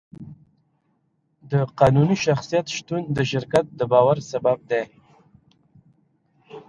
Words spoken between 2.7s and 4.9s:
شتون د شرکت د باور سبب دی.